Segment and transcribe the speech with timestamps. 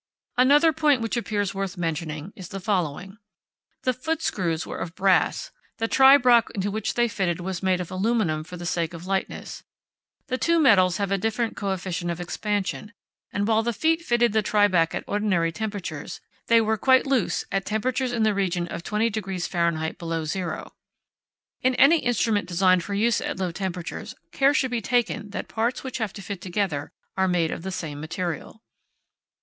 [0.35, 3.19] Another point which appears worth mentioning is the following:
[3.83, 7.91] The foot screws were of brass, the tribrach, into which they fitted, was made of
[7.91, 9.61] aluminium for the sake of lightness.
[10.25, 12.93] The two metals have a different coefficient of expansion,
[13.31, 17.63] and while the feet fitted the tribrach at ordinary temperatures, they were quite loose at
[17.67, 19.93] temperatures in the region of 20° Fahr.
[19.99, 20.73] below zero.
[21.61, 25.83] In any instrument designed for use at low temperatures, care should be taken that parts
[25.83, 28.63] which have to fit together are made of the same material.